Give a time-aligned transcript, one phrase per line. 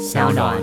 [0.00, 0.56] 小暖。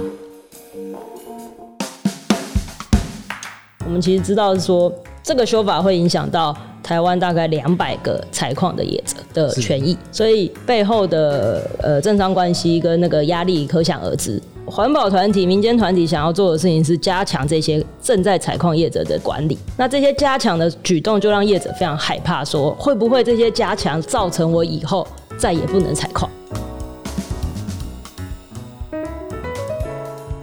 [3.85, 14.41] 我们其实知道是说，这个修法会影响到台湾大概两百个采矿的业者的权益，所以背后的呃政商关系跟那个压力可想而知。
[14.65, 19.55] 环保团体、民间团体想要做的事情是加强这些正在采矿业者的管理。
[19.77, 25.07] 那这些加强的举动，就让业者非常害怕，说会不会这些加强造成我以后
[25.37, 26.27] 再也不能采矿？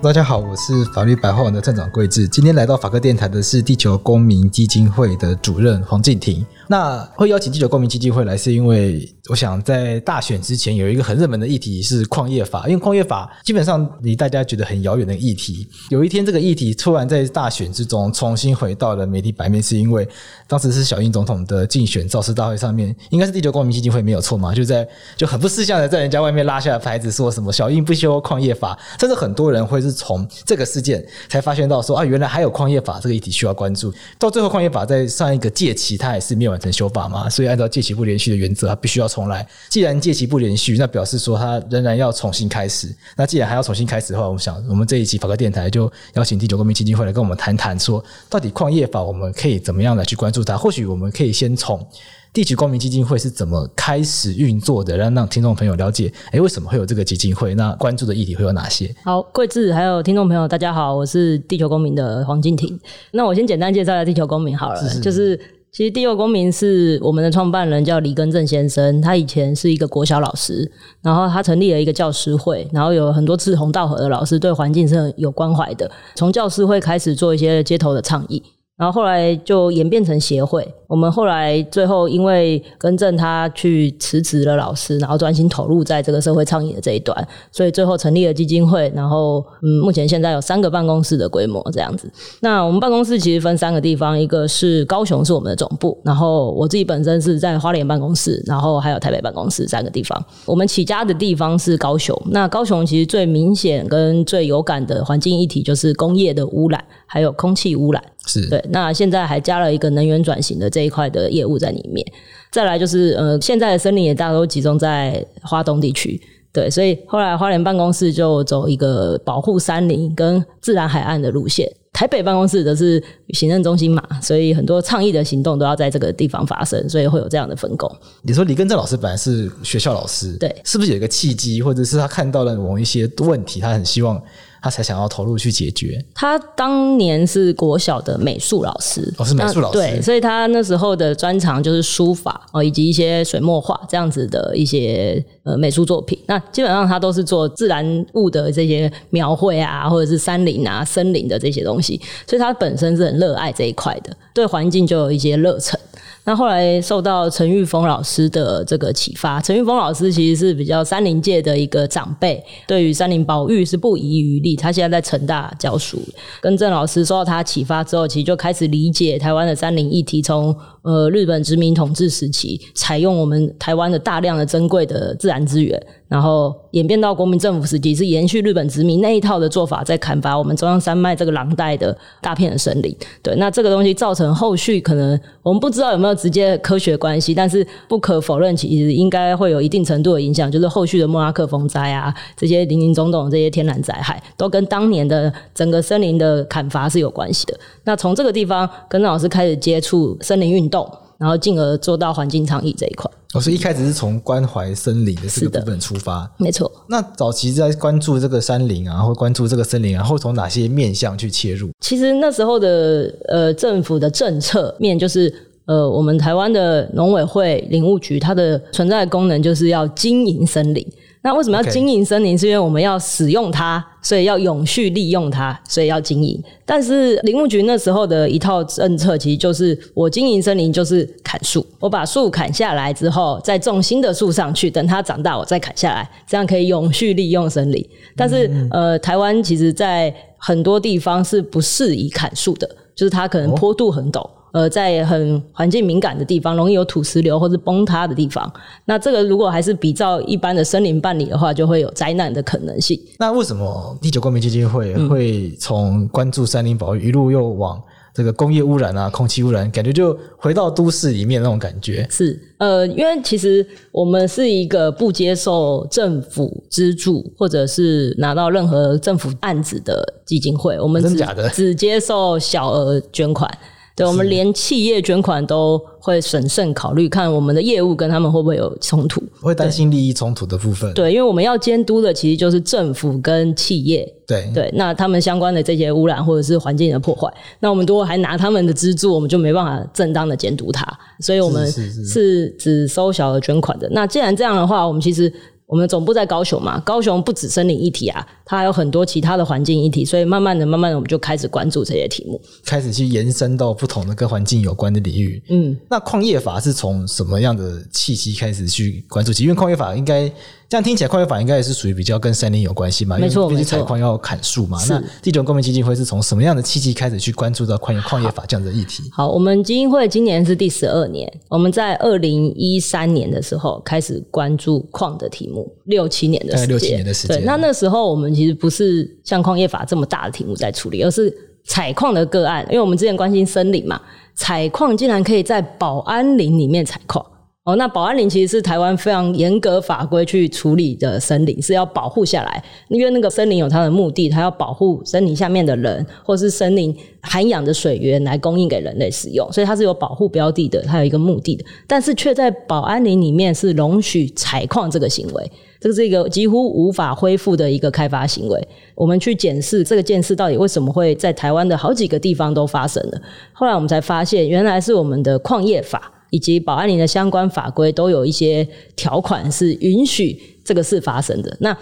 [0.04, 2.28] 大家好，我是法律白话文的站长桂智。
[2.28, 6.44] 今天来到法科电台的是地球公民基金会的主任黄静婷。
[6.68, 20.06] 那会邀请地球公民基金会来，是因为我想在大选之前有一个很热门的议题是矿业法，因为矿业法基本上离大家觉得很遥远的议题，有一天这个议题突然在大选之中重新回到了媒体版面，是因为
[20.46, 24.86] 当时是小英总统的竞选造势大会上面，应该是地球公民基金会没有错嘛，就在
[25.16, 39.44] 就很不识相的在人家外面拉下了牌子，说什么小英不修矿业法，甚至很多人会是从这个事件才发现到说啊，原来还有矿业法这个议题需要关注，到最后矿业法在上一个届期它也是没有完成修法嘛，所以按照借期不连续的原则，它必须要重来。
[39.68, 42.94] 既然借期不连续，那表示说它仍然要重新开始。
[43.16, 50.56] 那既然还要重新开始的话，我们想我们这一期法科电台就邀请地球公民基金会来跟我们谈谈，说到底矿业法我们可以怎么样来去关注它？
[50.56, 51.84] 或许我们可以先从
[52.32, 57.54] 地球公民基金会是怎么开始运作的，让让听众朋友了解，诶，为什么会有这个基金会？
[57.54, 58.92] 那关注的议题会有哪些？
[59.04, 62.78] 好，贵智还有听众朋友，大家好，我是地球公民的黄敬婷。
[63.12, 65.40] 那我先简单介绍一下地球公民好了，是是就是。
[65.74, 70.70] 其实地球公民是我们的创办人叫李根正先生，他以前是一个国小老师，
[71.02, 78.40] 然后他成立了一个教师会，然后有很多志同道合的老师，对环境是很有关怀的，从教师会开始做一些街头的倡议。
[78.76, 80.66] 然后后来就演变成协会。
[80.86, 88.92] 我们后来最后因为更正他去辞职了老师，然后专心投入在这个社会倡议的这一端，所以最后成立了基金会。
[88.94, 92.08] 然后嗯，目前现在有三个办公室的规模这样子。
[92.40, 100.24] 那我们办公室其实分三个地方，一个是高雄是我们的总部，然后我自己本身是在花莲办公室，然后还有台北办公室三个地方。
[100.44, 102.16] 我们起家的地方是高雄。
[102.30, 108.02] 那高雄其实最明显跟最有感的环境议题就是工业的污染，还有空气污染。
[108.26, 112.04] 是对，那现在还加了一个能源转型的这一块的业务在里面。
[112.50, 116.20] 再来就是，呃，现在的森林也大都集中在华东地区，
[116.52, 121.68] 对，所以后来花莲办公室就走一个保护山林跟自然海岸的路线。
[121.92, 127.88] 台北办公室则是行政中心嘛，所以很多倡议的行动都要在这个地方发生，所以会有这样的分工。
[128.22, 134.20] 你说李根正老师本来是学校老师，对，是不是有一个契机，或者是他看到了某一些问题，他很希望？
[134.64, 136.02] 他才想要投入去解决。
[136.14, 146.18] 他当年是国小的美术老师，哦，是美术老师，对，所以他那时候的专长就是书法哦，以及一些水墨画这样子的一些呃美术作品。
[146.24, 155.78] 那基本上他都是做自然物的这些描绘啊，或者是山林啊、森林的这些东西，所以他本身是很热爱这一块的，对环境就有一些热忱。
[156.24, 164.56] 那后来受到陈玉峰老师的这个启发，陈玉峰老师其实是比较山林界的一个长辈，对于山林保育是不遗余力。
[164.56, 166.00] 他现在在成大教书，
[166.40, 175.82] 跟郑老师受到他启发之后，其实就开始理解台湾的山林议题，从呃日本殖民统治时期，采用我们台湾的大量的珍贵的自然资源。
[176.06, 182.96] 然后演变到国民政府时期，是延续日本殖民那一套的做法，在砍伐我们中央山脉这个廊带的大片的森林。
[183.20, 190.52] 对，那这个东西造成后续可能我们不知道有没有直接科学关系，但是不可否认，其实应该会有一定程度的影响。
[190.52, 197.58] 就是后续的莫拉克风灾啊，这些林林总总这些天然灾害，都跟当年的整个森林的砍伐是有关系的。
[197.82, 200.73] 那从这个地方，跟老师开始接触森林运动。
[201.18, 203.10] 然后进而做到环境倡议这一块。
[203.34, 206.70] 我、哦、是一开始是从关怀森林的这个部分出发，没错。
[206.88, 211.70] 那早期在关注这个山林啊，或关注这个森林啊，会从哪些面向去切入？
[211.80, 215.34] 其实那时候的呃政府的政策面就是
[215.66, 220.86] 呃我们台湾的农委会林务局，它的存在的功能就是要经营森林。
[221.24, 222.36] 那为什么要经营森林？
[222.36, 226.38] 是因为我们要使用它，所以要永续利用它，所以要经营。
[226.66, 237.82] 但是林务局那时候的一套政策，其实就是我经营森林就是砍树，我把树砍下来之后，再种新的树上去，等它长大我再砍下来，这样可以永续利用森林。
[238.14, 244.28] 但是呃，台湾其实在很多地方是不适宜砍树的，就是它可能坡度很陡。
[244.54, 248.48] 呃，在很环境敏感的地方，容易有土石流或是崩塌的地方，
[248.84, 252.96] 那这个如果还是比照一般的森林办理的话，就会有灾难的可能性。
[253.18, 257.82] 那为什么第九公民基金会会从关注森林保育一路又往
[258.14, 262.06] 这个工业污染啊、空气污染，感觉就回到都市里面那种感觉。
[262.08, 273.50] 是，呃，因为其实我们是一个不接受政府资助或者是拿到任何政府案子的基金会，我们只真假的只接受小额捐款。
[273.96, 280.92] 对，我们连企业捐款都会审慎考虑，看我们的业务跟他们会不会有冲突，会担心利益冲突的部分。
[280.94, 284.04] 对，因为我们要监督的其实就是政府跟企业。
[284.26, 290.84] 对对，那他们相关的这些污染或者是环境的破坏，那我们如果还拿他们的资助，我们就没办法正当的监督它。
[291.20, 293.88] 所以我们是只收小额捐款的。
[293.92, 295.32] 那既然这样的话，我们其实。
[295.66, 305.42] 我们总部在高雄嘛，高雄不止森林一体啊，它还有很多其他的环境一体，所以慢慢的、慢慢的，我们就开始关注这些题目，开始去延伸到不同的跟环境有关的领域。
[305.48, 309.42] 嗯，那矿业法是从什么样的契机开始去关注起？
[309.42, 310.30] 因为矿业法应该。
[310.74, 313.16] 这样听起来，矿业法应该也是属于比较跟森林有关系嘛？
[313.16, 314.76] 没错，因为毕竟采矿要砍树嘛。
[314.88, 319.04] 那地球公民基金会是从什么样的契机开始去关注到矿业矿业法这样的议题？
[319.12, 327.36] 好，我们基金会今年是第十二年，我们在二零一三年的时候开始关注矿的题目，六七年的时间，六七年的时间。
[327.36, 331.32] 对，那那时候我们其实不是像矿业法这么大的题目在处理，而是
[331.64, 334.00] 采矿的个案，因为我们之前关心森林嘛，
[334.34, 337.24] 采矿竟然可以在保安林里面采矿。
[337.64, 342.62] 哦，那保安林其实是台湾非常严格法规去处理的森林，是要保护下来。
[342.88, 351.64] 因为那个森林有它的目的，它要保护森林下面的人，或是森林涵养的水源来供应给人类使用，所以它是有保护标的的，它有一个目的的。
[351.86, 355.50] 但是却在保安林里面是容许采矿这个行为，
[355.80, 358.68] 这是一个几乎无法恢复的一个开发行为。
[358.94, 363.18] 我们去检视这个件事到底为什么会在台湾的好几个地方都发生了。
[363.54, 366.10] 后来我们才发现，原来是我们的矿业法。
[366.34, 368.66] 以及保安林的相关法规都有一些
[368.96, 371.56] 条款是允许这个事发生的。
[371.60, 371.76] 那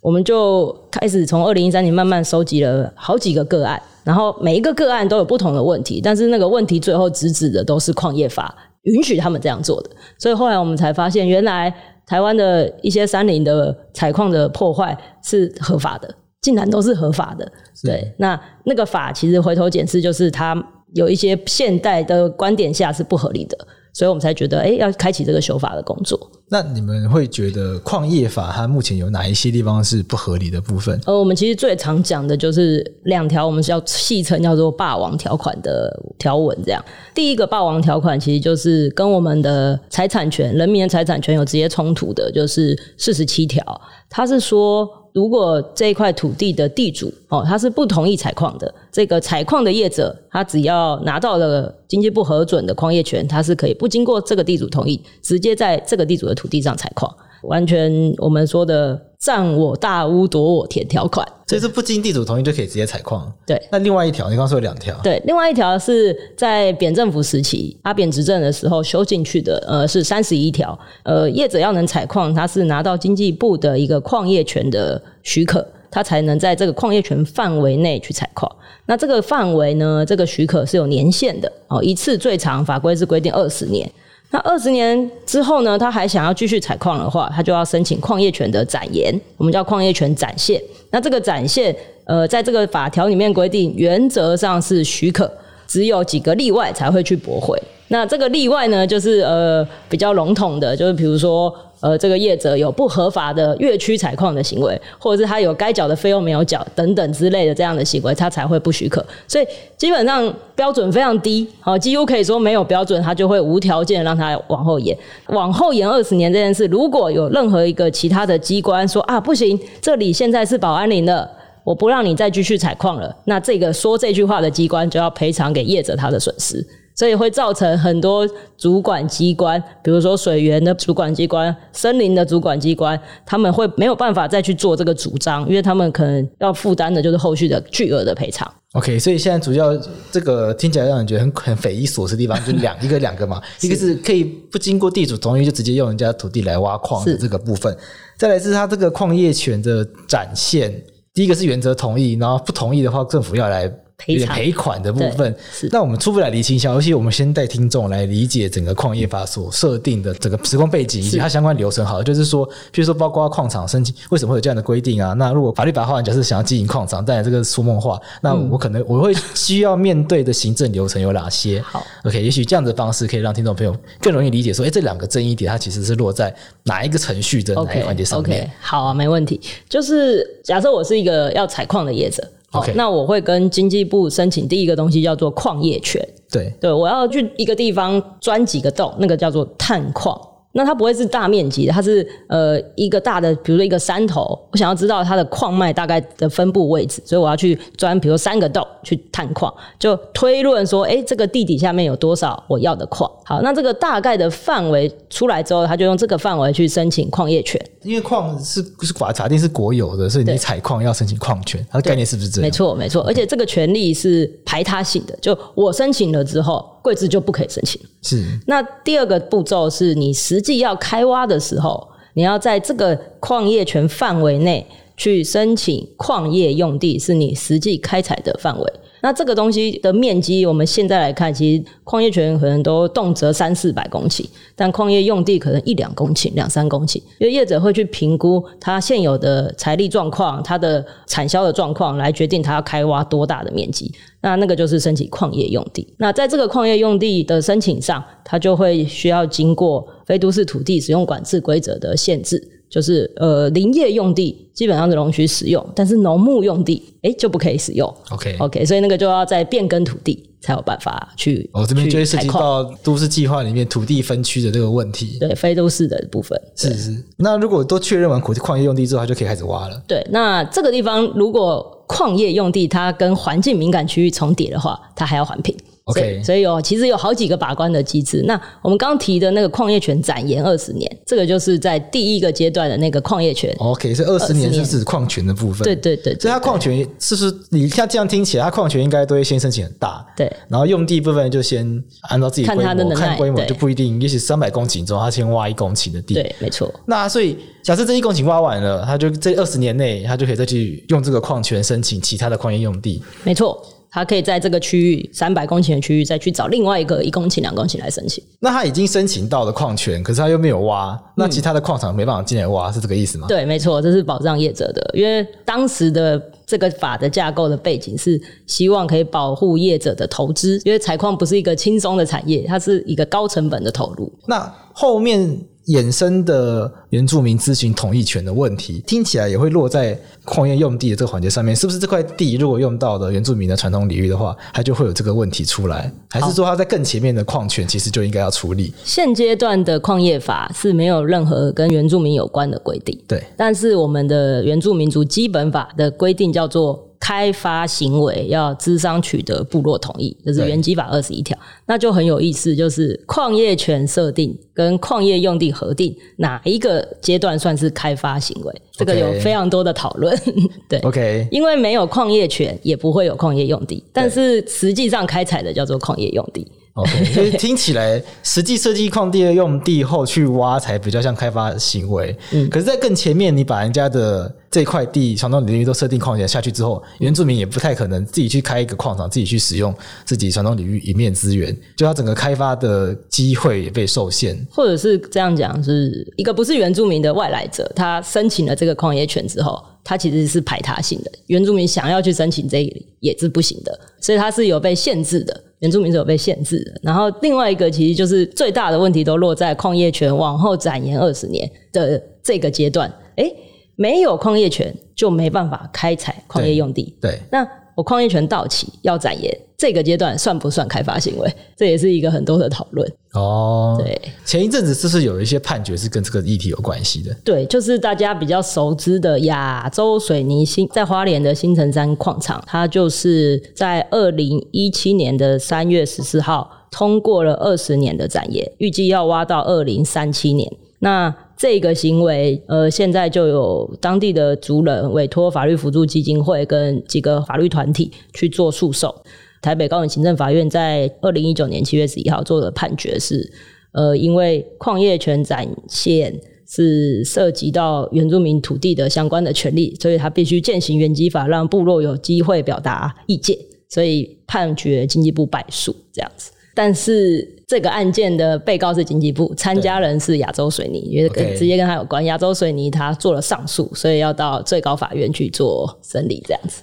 [0.00, 8.52] 我们就开始从二零一三年慢慢收集了好几个个案，然后每一个个案都有不同的问题，但是那个问题最后直指的都是矿业法
[8.82, 9.90] 允许他们这样做的。
[10.18, 11.72] 所以后来我们才发现，原来
[12.04, 16.12] 台湾的一些山林的采矿的破坏是合法的，
[16.42, 17.48] 竟然都是合法的。
[17.84, 20.60] 对，那那个法其实回头检视，就是它
[20.94, 23.56] 有一些现代的观点下是不合理的。
[23.94, 26.30] 所以我们才觉得，哎，要开启这个修法的工作。
[26.50, 31.00] 那你们会觉得矿业法它目前有哪一些地方是不合理的部分？
[31.06, 36.58] 呃，我们其实最常讲的就是两条，我们是要戏称叫做“霸王条款”的条文。
[36.64, 43.62] 这样，第一个霸王条款其实就是跟我们的财产权、人民的财产权有直接冲突的，就是四十七条。
[44.10, 45.03] 它是说。
[45.14, 57.08] 如果这一块土地的地主哦，他是不同意采矿的，这个采矿的业者，他只要拿到了经济部核准的矿业权，他是可以不经过这个地主同意，直接在这个地主的土地上采矿。
[57.46, 63.32] 完全我们说的占我大屋夺我田条款，所以是不经地主同意就可以直接采矿。
[63.46, 64.94] 对，那另外一条，你刚刚说有两条。
[65.02, 70.78] 对，另外一条是在扁政府时期，阿扁执政的时候修进去的，呃，是三十一条。
[71.04, 78.50] 呃，业者要能采矿，他是拿到经济部的一个矿业权的许可，他才能在这个矿业权范围内去采矿。
[78.86, 83.90] 那这个范围呢，这个许可是有年限的哦，一次最长法规是规定二十年。
[84.34, 90.60] 那二十年之后呢，他还想要继续采矿的话，他就要申请矿业权的展延，我们叫矿业权展现。
[90.90, 91.72] 那这个展现，
[92.04, 95.30] 呃，在这个法条里面规定，原则上是许可，
[95.68, 97.56] 只有几个例外才会去驳回。
[97.86, 101.54] 那这个例外呢，就是呃比较笼统的，就是比如说。
[101.84, 109.04] 呃，这个业者有不合法的越区采矿的行为，或者是他有该缴的费用没有缴等等之类的这样的行为，他才会不许可。
[109.28, 114.96] 所以基本上标准非常低，好，几乎可以说没有标准，他就会无条件让他往后延。
[115.26, 121.30] 往后延二十年这件事，如果有任何一个其他的机关说啊不行，这里现在是保安林了，
[121.64, 126.66] 我不让你再继续采矿了，那这个说这句话的机关就要赔偿给业者他的损失。
[126.94, 138.48] 所以会造成很多主管机关，比如说水源的主管机关、森林的主管机关，他们会没有办法再去做这个主张，因为他们可能要负担的就是后续的巨额的赔偿。
[138.74, 139.76] OK，所以现在主要
[140.12, 147.76] 这个听起来让人觉得很很匪夷所思的地方，就两一个两个嘛，一个是 可以不经过地主同意就直接用人家土地来挖矿的这个部分，
[148.16, 150.72] 再来是他这个矿业权的展现，
[151.12, 153.72] 第一个是原则同意，然后不同意的话，政府要来。
[154.06, 155.34] 有点赔款的部分，
[155.70, 161.86] 那我们初步来厘清一下，而且我们先带听众来理解整个矿业法所设定的整个时空背景以及它相关流程。
[161.86, 165.12] 好，就是说，譬如说，包括矿场申请，为什么会有这样的规定啊？
[165.14, 171.60] 那如果法律白话文，假设想要经营矿场，但这个说梦话，那我可能我会需要面对的行政流程有哪些？
[171.64, 176.34] 好，OK，也许这样的方式可以让听众朋友更容易理解，说，哎，这两个争议点它其实是落在
[176.64, 178.50] 哪一个程序的哪一个环节上面？
[178.60, 179.40] 好啊，没问题。
[179.68, 182.22] 就是假设我是一个要采矿的业者。
[182.54, 186.00] OK，那我会跟经济部申请第一个东西叫做矿业权。
[186.30, 190.18] 对对，我要去一个地方钻几个洞，那个叫做探矿。
[190.56, 203.10] 那它不会是大面积的，它是呃一个大的，比如说一个山头，我想要知道它的矿脉大概的分布位置，所以我要去钻，比如说三个洞去探矿，就推论说，哎，这个地底下面有多少我要的矿。
[203.24, 207.60] 好，那这个大概的范围出来之后，他就用这个范围去申请矿业权。
[207.82, 212.46] 因为矿是是法法定是国有的，所以你采矿要申请矿权，它的概念是不是这样？
[212.46, 217.80] 没错，没错，而且这个权利是排他性的，就我申请了之后，贵资就不可以申请。
[218.02, 218.24] 是。
[218.46, 228.72] 那第二个步骤是你实际要开挖的时候，你要在这个矿业权范围内去申请矿业用地，是你实际开采的范围。
[229.02, 234.24] 那这个东西的面积，我们现在来看，其实矿业权可能都动辄三四百公顷，
[234.56, 243.92] 但矿业用地可能一两公顷、两三公顷，因为业者会去评估他现有的财力状况、他的产销的状况，来决定他要开挖多大的面积。
[244.22, 245.86] 那那个就是申请矿业用地。
[245.98, 252.42] 那在这个矿业用地的申请上，它就会需要经过非都市土地使用管制规则的限制。
[252.74, 257.86] 就是呃，林业用地基本上是容许使用，但是农牧用地哎、欸、就不可以使用。
[258.10, 261.48] OK OK，所以那个就要再变更土地才有办法去。
[261.52, 265.18] 哦，这边就会涉及到都市计划里面土地分区的这个问题。
[265.20, 266.36] 对，非都市的部分。
[266.56, 267.04] 是是。
[267.16, 269.80] 那如果都确认完土地矿业用地之后，它就可以开始挖了。
[269.86, 275.56] 对，那这个地方如果矿业用地它跟环境敏感区域重叠的话，它还要环评。
[275.84, 278.22] OK，所以有其实有好几个把关的机制。
[278.26, 283.54] 那我们刚刚提的那个矿业权展延二十年，这个就是在第一个阶段的那个矿业权。
[283.58, 285.62] OK，是二十年是指矿权的部分。
[285.62, 290.02] 对对对，对，所以它矿权是不是你像这样听起来，它矿权应该都会先申请很大。
[290.16, 291.66] 对，然后用地部分就先
[292.08, 296.14] 按照自己规模看它的能耐，看规模就不一定，也许三百公顷之后，他先挖一公顷的地。
[296.14, 296.72] 对，没错。
[296.86, 303.02] 那所以假设这一公顷挖完了，他就这二十年内，他就可以再去用这个矿权申请其他的矿业用地。
[303.22, 303.62] 没错。
[303.94, 308.22] 他可以在这个区域三百公顷的区域再去找另外一个一公顷、两公顷来申请。
[308.40, 313.28] 那他已经申请到了矿权，可是他又没有挖，那其他的矿场没办法进来挖，是这个意思吗？
[313.28, 324.12] 对，没错，这是保障业者的，因为当时的这个法的架构的背景是希望可以保护业者的投资，因为采矿不是一个轻松的产业，它是一个高成本的投入。
[324.26, 325.38] 那后面。
[325.66, 331.56] 衍生的原住民咨询同意权的问题，听起来也会落在矿业用地的这个环节上面。
[331.56, 335.90] 是不是这块地如果用到了原住民的传统领域的话，它就会有这个问题出来？
[336.10, 338.72] 还是说它在更前面的矿权其实就应该要处理？
[338.84, 342.98] 现阶段的矿业法是没有任何跟原住民有关的规定。
[343.08, 346.82] 对，但是我们的原住民族基本法的规定叫做。
[347.04, 352.56] 开发行为要资商取得部落同意，这是原基法二十一条，那就很有意思。
[352.56, 360.18] 就是矿业权设定跟矿业用地核定哪一个阶段算是开发行为.这个有非常多的讨论。
[360.66, 366.50] 对，OK，因为没有矿业权，也不会有矿业用地，但是实际上开采的叫做矿业用地。
[366.72, 372.16] OK， 所以听起来实际设计矿地的用地后去挖才比较像开发行为。
[372.32, 384.38] 嗯，可是，在更前面，你把人家的这块地传统领域都设定矿权下去之后，原住民也不太可能自己去开一个矿场，自己去使用自己传统领域一面资源，就他整个开发的机会也被受限。
[384.52, 389.60] 或者是这样讲，是一个不是原住民的外来者，他申请了这个矿业权之后。
[389.86, 396.72] 他其实是排他性的，原住民想要去申请这个也是不行的，所以它是有被限制的，原住民是有被限制的。
[396.82, 403.30] 然后另外一个其实就是最大的问题都落在矿业权往后展延二十年的这个阶段，诶，
[403.76, 406.94] 没有矿业权就没办法开采矿业用地。
[407.00, 409.36] 对，对那我矿业权到期要展延。
[409.56, 411.32] 这个阶段算不算开发行为？
[411.56, 413.76] 这也是一个很多的讨论哦。
[413.78, 417.14] 对，前一阵子是不是有一些判决是跟这个议题有关系的？
[417.24, 430.52] 对，就是大家比较熟知的亚洲水泥新在花莲的新城山矿场，它就是在二零一七年的三月十四号通过了二十年的展延，预计要挖到二零三七年。
[430.80, 438.94] 那这个行为，呃，现在就有当地的族人委托法律辅助基金会跟几个法律团体去做诉讼。
[439.42, 443.30] 台北高等行政法院在二零一九年七月十一号做的判决是，
[443.72, 453.36] 呃，因为矿业权展现是涉及到原住民土地的相关的权利，所以他必须践行原基法，让部落有机会表达意见，
[453.68, 456.30] 所以判决经济部败诉这样子。
[456.54, 462.04] 但是这个案件的被告是经济部，参加人是亚洲水泥，因为跟直接跟他有关。
[462.04, 466.62] 亚洲水泥他做了上诉，所以要到最高法院去做审理这样子。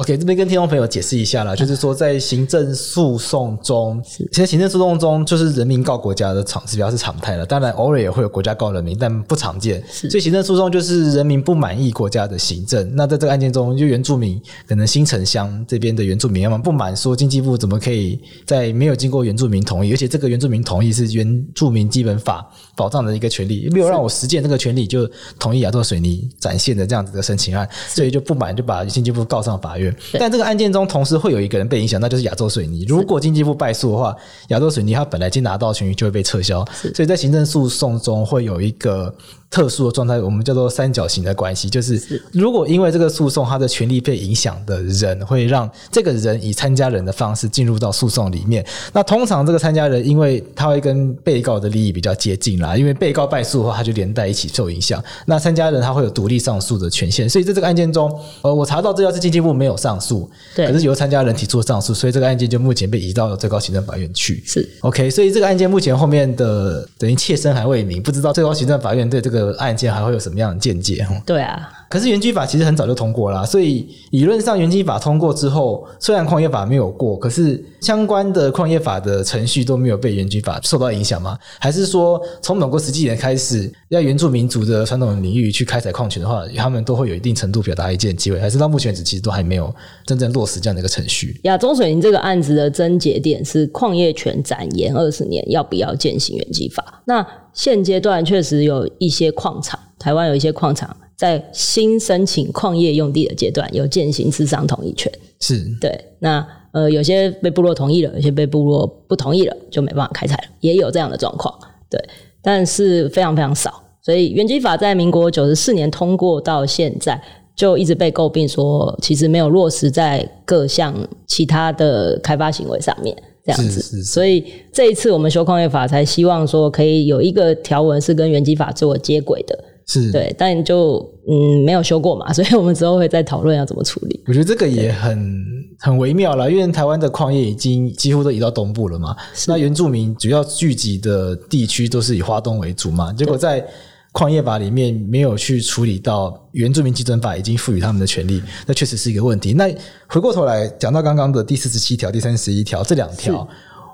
[0.00, 7.44] OK，这边跟听众朋友解释一下啦，就是说在行政诉讼中，其实行政诉讼中就是人民告国家的常，比较是常态了。
[7.44, 9.84] 当然偶尔也会有国家告人民，但不常见。
[9.90, 12.90] 所以行政诉讼就是人民不满意国家的行政。
[12.96, 25.06] 那在这个案件中，就原住民可能新城乡这边的原住民，要么不满说经济部怎么可以在没有经过原住民同意，而且这个原住民同意是原住民基本法保障的一个权利，没有让我实践这个权利，就
[25.38, 29.89] 同意亚洲水泥展现的这样子的申请案，所以就不满就把经济部告上法院。
[30.18, 32.84] 但这个案件中，同时会有一个人被影响，那就是亚洲水泥。
[32.86, 34.16] 如果经济部败诉的话，
[34.48, 39.14] 亚洲水泥它本来已经拿到权益就会被撤销，所以在行政诉讼中会有一个。
[39.50, 42.00] 特殊的状态，我们叫做三角形的关系，就是
[42.32, 48.64] 如果因为这个诉讼，他的权利被影响的人，会让这个人以参加人的方式进入到诉讼里面。
[48.92, 55.02] 那通常这个参加人，因为他会跟被告的利益比较接近啦，因为被告败诉的话，他就连带一起受影响。
[55.26, 58.08] 那参加人他会有独立上诉的权限，所以在这个案件中，
[58.42, 64.40] 呃，我查到资料是经济部没有上诉，对，可是由参加人提出上诉，所以这个案件就目前被移到了最高行政法院去。
[64.46, 69.39] 是 OK，所以这个案件目前后面的等于切身还未明，不知道最高行政法院对这个。
[69.58, 71.06] 案件还会有什么样的见解？
[71.26, 81.36] 对啊，可是原居法其实很早就通过了，所以理论上原居法通过之后，虽然矿业法没有过，可是相关的矿业法的程序都没有被原居法受到影响吗？
[81.58, 88.38] 还是说从某个时机点开始，要原住民族的传统领域去开采矿权的话，他们都会有一定程度表达意见机会？
[88.38, 89.74] 还是到目前为止其实都还没有
[90.06, 91.40] 真正落实这样的一个程序？
[91.42, 97.02] 亚中水泥这个案子的症结点是矿业权展延二十年，要不要践行原居法？
[97.06, 106.02] 那现阶段确实有一些矿场，台湾有一些矿场在新申请矿业用地的阶段有践行咨商同意权，是对。
[106.18, 111.54] 那呃，有些被部落同意了，有些被部落不同意了，就没办法开采了，也有这样的状况，
[111.90, 112.02] 对。
[112.40, 117.22] 但是非常非常少，所以原基法在民国九十四年通过到现在，
[117.54, 123.14] 就一直被诟病说，其实没有落实在各项其他的开发行为上面。
[123.44, 134.22] 这样子，是是是，所以这一次我们修矿业法才希望说可以有一个条文是跟原基法做接轨的，是对，但就嗯没有修过嘛，所以我们之后会再讨论要怎么处理。
[134.26, 135.36] 我觉得这个也很
[135.80, 139.16] 很微妙啦，因为台湾的矿业已经几乎都移到东部了嘛，
[139.48, 143.66] 那原住民主要聚集的地区都是以花东为主嘛，结果在。
[144.12, 149.52] 矿业法里面没有去处理到原住民基准法已经赋予他们的权利，那确实是一个问题。
[149.52, 149.72] 那
[150.08, 153.46] 回过头来讲到刚刚的第四十七条、第三十一条这两条。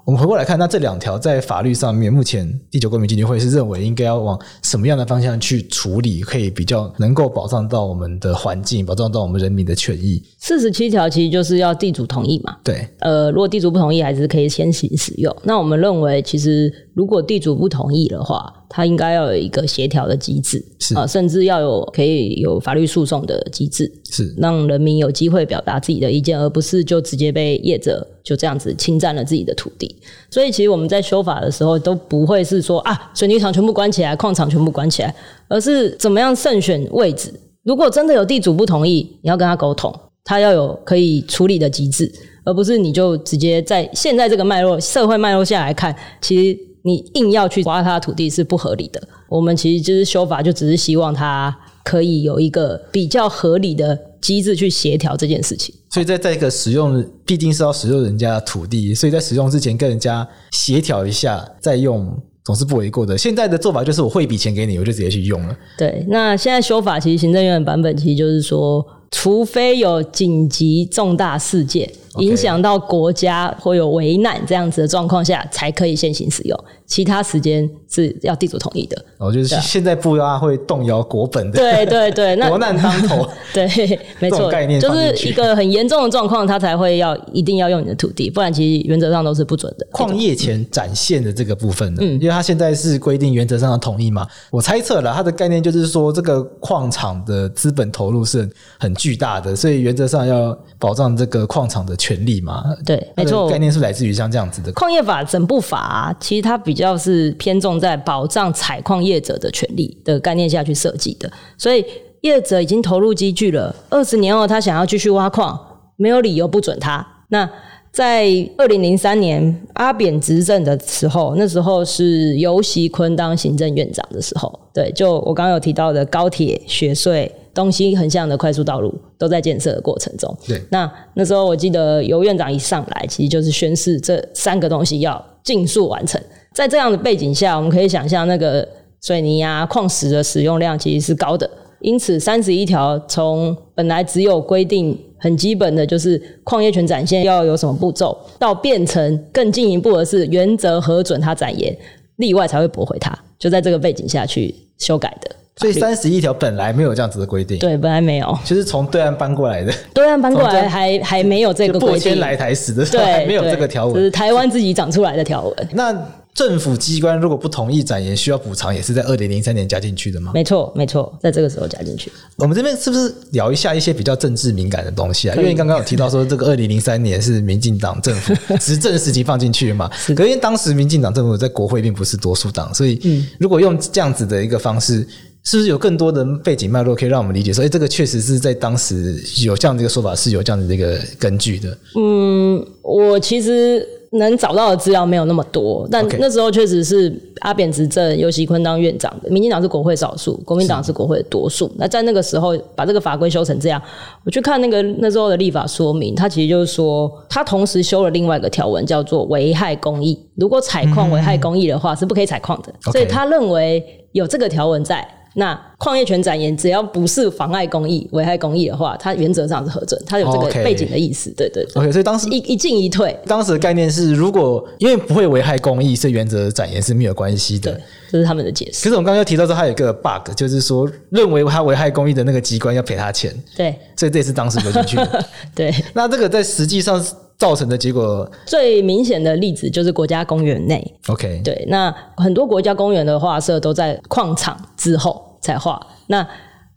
[0.07, 10.23] 我们回过来看，那这两条在法律上面，目前第九公民基金会是认为应该要往什么样的方向去处理，可以比较能够保障到我们的环境，保障到我们人民的权益。
[10.39, 12.57] 四十七条其实就是要地主同意嘛。
[12.63, 12.87] 对。
[13.01, 15.37] 呃，如果地主不同意，还是可以先行使用。
[15.43, 28.05] 那我们认为，其实如果地主不同意的话，他应该要有一个协调的机制，是啊，甚至要有可以有法律诉讼的机制，是让人民有机会表达自己的意见，而不是就直接被业者。
[28.25, 29.95] 就这样子侵占了自己的土地，
[30.33, 35.15] 所以其实我们在修法的时候都不会是说啊，水泥厂全部关起来，矿场全部关起来，
[35.47, 37.33] 而是怎么样慎选位置。
[37.63, 42.13] 如果真的有地主不同意，你要跟他沟通，他要有可以处理的机制，
[42.45, 49.03] 而不是你就直接在现在这个脉络、社会脉络下来看，其实你硬要去挖他的土地是不合理的。
[49.29, 55.75] 我们其实就是修法，就只是希望他可以有一个比较合理的机制去协调这件事情。
[55.91, 63.19] 所以在在一个使用，必定是要使用人家的土地，所以在使用之前跟人家协调一下再用，总是不为过的。
[63.19, 65.57] 现在的做法就是我汇一笔钱给你，我就直接去用了。
[65.77, 71.91] 对，那现在修法其实行政院的版本其实就是说，除非有紧急重大事件。
[72.19, 78.97] 影响到国家或有危难这样子的状况下，才可以先行使用，其他时间是要地主同意的。
[79.19, 81.59] 哦，就是现在不要会动摇国本的。
[81.59, 89.87] 对对对，那 国难当头， 对，没错，概念就是一个很严重的状况，他才会要一定要用你的土地，不然其实原则上都是不准的。
[89.93, 101.95] 矿业权展现的这个部分呢，嗯，因为他现在是规定原则上的同意嘛，我猜测了他的概念就是说，这个矿场的资本投入是很巨大的，所以原则上要保障这个矿场的。
[102.07, 111.29] 权利嘛，对，没错，概念是来自于像这样子的矿业法整部法啊，其实它比较是偏重在保障采矿业者的权利的概念下去设计的，
[111.59, 111.85] 所以
[112.21, 115.59] 业者已经投入积聚了二十年后，他想要继续挖矿，
[115.97, 117.05] 没有理由不准他。
[117.31, 117.51] 那
[117.91, 127.29] 在二零零三年阿扁执政的时候，那时候是尤习坤当行政院长的时候，对，就我刚刚有提到的高铁、雪隧。
[127.57, 130.33] 东西横向的快速道路都在建设的过程中。
[130.47, 136.21] 对，那那时候我记得尤院长一上来，其实就是宣示这三个东西要尽速完成。
[136.55, 138.67] 在这样的背景下，我们可以想象那个
[139.01, 141.49] 水泥啊、矿石的使用量其实是高的。
[141.81, 151.77] 因此，三十一条从本来只有规定很基本的就是矿业权展现要有什么步骤，到变成更进一步的是原则核准它展延，
[152.17, 155.31] 例外才会驳回它，就在这个背景下去修改的。
[155.59, 159.73] 所以三十一条本来没有这样子的规定，对，本来没有，就是从对岸搬过来的。
[159.95, 165.69] 对岸搬过来还还没有这个规定，破迁来台时的时候还没有这个条文，就是台湾自己长出来的条文。
[165.73, 165.97] 那
[166.35, 170.33] 政府机关如果不同意展延，需要补偿，也是在二零零三年加进去的吗？
[170.35, 172.13] 没错，没错，在这个时候加进去。
[172.37, 175.35] 我们这边是不是聊一下一些比较政治敏感的东西啊？
[175.37, 179.91] 因为你刚刚有提到说，这个二零零三年是民进党政府 执政时期放进去的嘛？
[180.09, 185.09] 可是因为当时民进党政府在国会并不是多数党，所以如果用这样子的一个方式。
[185.47, 191.79] 是不是有更多的背景脉络可以让我们理解说，哎，这个确实是在当时有这样的一个说法，是有这样的一个根据的？
[191.95, 201.71] 嗯，我其实能找到的资料没有那么多，但那时候确实是阿扁执政，尤其坤当院长的，民进党是国会少数，国民党是国会的多数。
[201.77, 203.81] 那在那个时候把这个法规修成这样，
[204.25, 210.19] 我去看那个那时候的立法说明，他其实就是说，他同时修了另外一个条文，叫做危害公益。
[210.35, 212.91] 如果采矿危害公益的话，是不可以采矿的。
[212.91, 213.81] 所以他认为
[214.11, 215.07] 有这个条文在。
[215.39, 221.31] 那矿业权展延，只要不是妨碍公益、危害公益的话，它原则上是核准，它有这个背景的意思。
[221.37, 221.73] 对对对。
[221.75, 227.71] OK，所以当时一一进一退，当时的概念是，如果因为不会危害公益，是原则展延是没有关系的。
[227.71, 228.85] 对，这是他们的解释。
[228.85, 233.31] 可是我们刚刚又提到说，它有一个 bug，就是说认为它危害公益的那个机关要赔他钱。
[233.55, 235.25] 对，所以这也是当时流进去的。
[235.55, 237.05] 对，那这个在实际上
[237.37, 240.95] 造成的结果，最明显的例子就是国家公园内。
[241.09, 245.26] OK，对，那很多国家公园的画社都在矿场之后。
[245.41, 245.81] 才画。
[246.07, 246.27] 那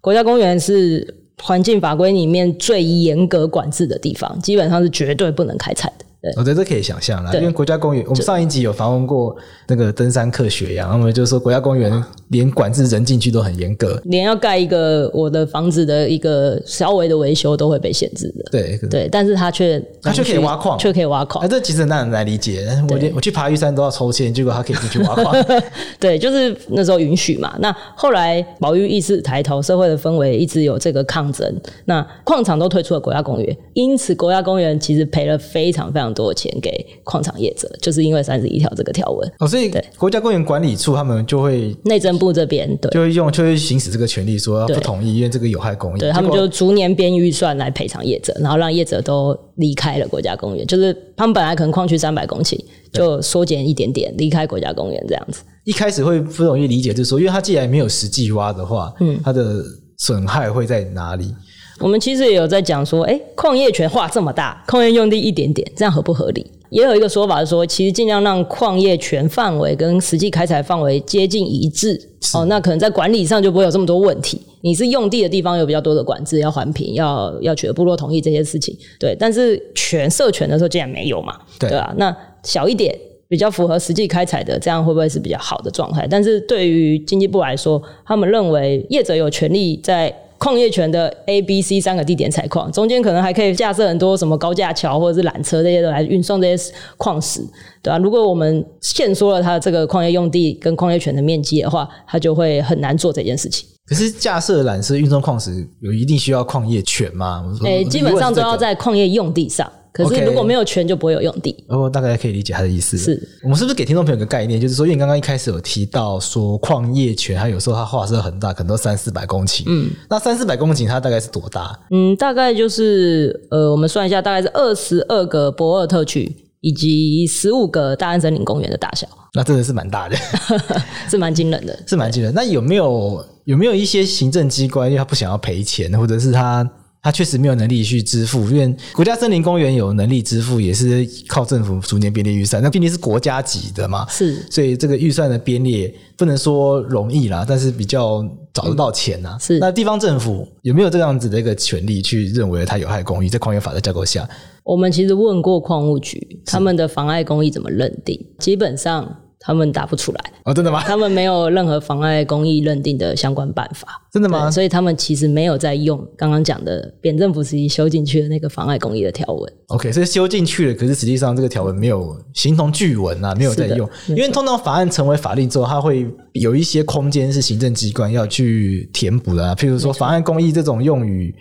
[0.02, 6.06] 国家公园是环境法规里面最严格管制的地方，基本上是绝对不能开采的。
[6.36, 9.34] 我觉得这可以想象啦，因为国家公园，我们上一集有访问过
[9.68, 11.92] 那个登山客学养，他们就说国家公园
[12.30, 18.46] 连管制人进去都很严格，连要盖一个我的房子的一个稍微的维修都会被限制的。
[18.52, 21.44] 对对，但是他却他却可以挖矿，却可以挖矿。
[21.44, 22.68] 哎，这其实很难来理解。
[22.90, 25.36] 我连我去爬玉山都要抽签，结果他可以进去挖矿。
[26.00, 27.56] 对，就是那时候允许嘛。
[27.60, 31.52] 那后来保育意识抬头，社会的氛围一直有这个抗争。
[31.86, 36.10] 那矿场都退出了国家公园，因此国家公园其实赔了非常非常。
[36.20, 52.60] 多钱给矿场业者，就是因为三十一条这个条文哦，所以对国家公园管理处他们就会内政部这边对就会用就会行使这个权利，说不同意，因为这个有害公益，对他们就逐年编预算来赔偿业者，然后让业者都离开了国家公园，就是他们本来可能矿区三百公顷，
[52.92, 55.42] 就缩减一点点离开国家公园这样子。
[55.64, 59.64] 一开始会不容易理解，就是说，因为他既然没有实际挖的话，嗯，它的
[59.98, 61.34] 损害会在哪里？
[61.80, 66.46] 我们其实也有在讲说，哎，矿业权划这么大，矿业用地一点点，这样合不合理？
[66.70, 72.00] 也有一个说法是说，其实尽量让矿业权范围跟实际开采范围接近一致，
[72.34, 74.42] 哦，那可能在管理上就不会有这么多问题。
[74.62, 79.16] 你是用地的地方有比较多的管制，要环评，要要取得部落同意这些事情，对。
[79.20, 81.94] 但是权设权的时候竟然没有嘛，对吧？
[81.98, 82.96] 那小一点，
[83.28, 86.06] 比较符合实际开采的，这样会不会是比较好的状态？
[86.10, 90.14] 但是对于经济部来说，他们认为业者有权利在。
[90.40, 97.42] 矿业权的 A、B、C 三个地点采矿，中间可能还可以架设很多什么高架桥或者是缆车这些的来运送这些矿石，
[97.84, 97.98] 对吧？
[97.98, 103.68] 如果我们限缩了它这个矿业用地跟矿业权的面积的话，它就会很难做这件事情。
[103.86, 107.44] 可是架设缆车运送矿石有一定需要矿业权吗？
[107.66, 109.70] 诶、欸，基本上都要在矿业用地上。
[109.92, 111.56] 可是如果没有权，就不会有用地。
[111.68, 112.98] 哦、大概可以理解他的意思。
[112.98, 119.64] 是我们是不是给听众朋友一个概念，就是说，因为刚刚一开始有提到说矿业权，它有时候它划设很大，可能都三四百公顷。
[119.66, 121.78] 嗯，那三四百公顷它大概是多大？
[121.92, 129.08] 嗯，大概就是呃，我们算一下，大概是二十二个博尔特区以及十五个大安森林公园的大小。
[129.34, 130.16] 那真的是蛮大的，
[131.10, 132.34] 是蛮惊人的， 是蛮惊人。
[132.34, 136.70] 那有没有有没有一些行政机关，因为他不想要赔钱，或者是他？
[137.02, 142.62] 他确实没有能力去支付，因为国家森林公园有能力支付，也是靠政府逐年编列预算。
[142.62, 148.22] 那毕竟是国家级的嘛，是，所以这个预算的编列不能说容易啦，但是比较
[148.54, 149.38] 找得到钱呐、啊。
[149.40, 153.30] 是，那地方政府有没有这样子的一个权利去认为它有害公益？
[153.30, 154.30] 在矿业法的架构下，
[154.64, 158.20] 我们其实问过矿务局，他们的妨碍公益怎么认定？
[158.40, 159.16] 基本上。
[159.40, 160.84] 他们打不出来哦，真的吗？
[160.86, 164.52] 他们没有任何妨碍公益认定的相关办法，真的吗？
[164.52, 169.54] 所以他们其实没有在用刚刚讲的扁政府时期修进去的那个妨碍公益的条文。
[169.68, 173.90] OK，所以修进去了，可是实际上这个条文没有形同具文啊，没有在用。
[174.10, 181.34] 因为通常法案成为法令之后，它会有一些空间是行政机关要去填补的啊，譬如说妨碍公益这种用语。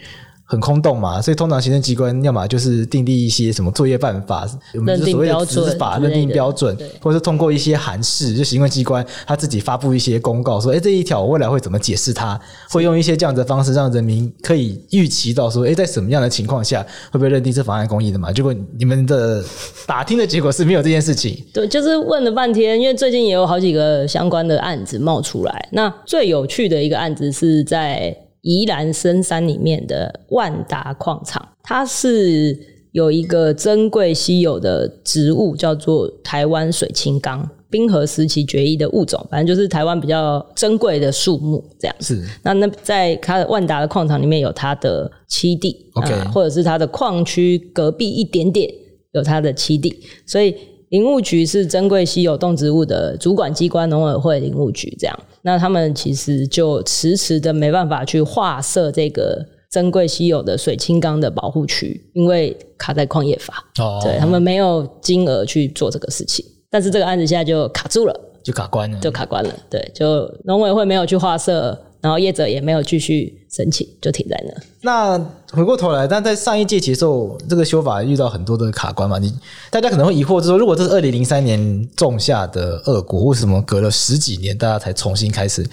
[0.51, 16.83] 很空洞嘛，所以通常行政机关要么就是订立一些什么作业办法，我们所谓的执法认定标准，或者是通过一些函释，就行政机关他自己发布一些公告，说，哎，这一条我未来会怎么解释它，会用一些这样的方式让人民可以预期到说，哎，在什么样的情况下
[17.13, 18.33] 会不会认定是妨碍公益的嘛？
[18.33, 19.45] 结果你们的
[19.87, 21.45] 打听的结果是没有这件事情。
[21.53, 25.69] 对，就是问了半天，因为最近也有好几个相关的案子冒出来。
[25.73, 28.17] 那最有趣的一个案子是在。
[28.43, 32.59] 宜兰深山里面的万达矿场，它是
[32.93, 42.17] 有一个珍贵稀有的植物，叫做台湾水青冈，冰河时期绝育的物种，反正就是台湾比较珍贵的树木这样子。
[42.23, 48.73] 是那那在它的万达的矿场里面有它的栖地，OK，呃，或者是它的矿区隔壁一点点
[49.13, 50.55] 有它的栖地，所以。
[50.91, 71.79] 林务局是珍贵稀有动植物的主管机关，农委会林务局这样，那他们其实就迟迟的没办法去划设这个珍贵稀有的水青缸的保护区，因为卡在矿业法，哦，对他们没有金额去做这个事情，但是这个案子现在就卡住了，就卡关了，就卡关了，对，就农委会没有去划设。
[72.01, 74.63] 然后业者也没有继续申请，就停在那。
[74.83, 79.19] 那回过头来，但在上一届接受这个修法遇到很多的卡关嘛？
[79.19, 79.35] 你
[79.71, 85.69] 大家可能会疑惑，就是说，如果这是二零零三年种下的恶果，为什么隔了十几年，大家才重新开始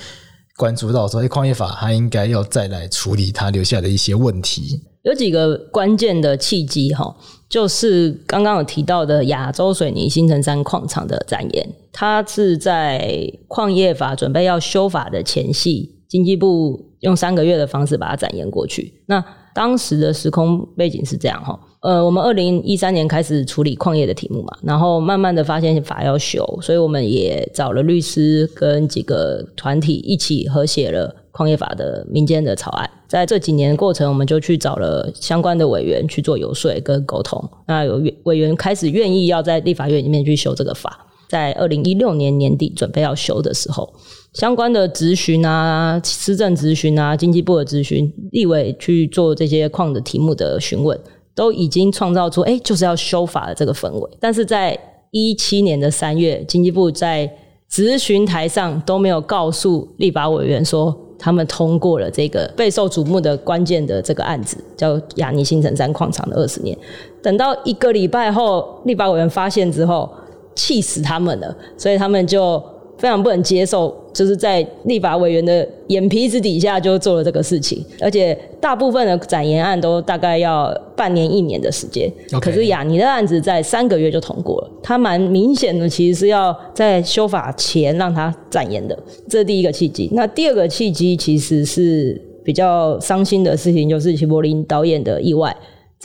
[0.57, 4.81] 关注到说，哎，矿业法它应该要再来处理它留下的一些问题？
[5.03, 7.15] 有几个关键的契机哈，
[7.47, 15.91] 就是刚刚有提到的亚洲水泥新城山矿场的展延，它是在矿业法准备要修法的前夕。
[16.15, 19.03] 经济部用三个月的方式把它展延过去。
[19.05, 19.21] 那
[19.53, 32.89] 当时的时空背景是这样哈，呃，我们二零一三年开始处理矿业的题目嘛，然后慢慢的发现法要修，所以我们也找了律师跟几个团体一起合写了矿业法的民间的草案。
[33.09, 37.43] 在这几年的过程，我们就去找了相关的委员去做游说跟沟通。
[37.67, 43.93] 那有委员开始愿意要在立法院里面去修这个法，在二零一六年年底准备要修的时候。
[44.35, 50.99] 相关的质询啊，施政咨询啊，经济部的质询，立委去做这些矿的题目的询问，
[51.33, 54.09] 都已经创造出哎，就是要修法的这个氛围。
[54.19, 54.77] 但是在
[55.11, 57.31] 一七年的三月，经济部在
[57.69, 66.77] 质询台上都没有告诉立法委员说，他们通过了这个备受瞩目的关键的这个案子，叫亚泥新城山矿场的二十年。
[67.23, 70.09] 等到一个礼拜后，立法委员发现之后，
[70.55, 72.61] 气死他们了，所以他们就。
[72.97, 82.11] 非常不能接受，就是在立法委员的眼皮子底下就做了这个事情，而且大部分的展延案都大概要半年一年的时间。
[82.39, 88.97] 可是亚尼的案子在三个月就通过了，他蛮明显的，其实是要在修法前让他展延的，
[89.29, 90.09] 这是第一个契机。
[90.13, 95.55] 那第二个契机其实是比较伤心的事情，就是齐柏林导演的意外，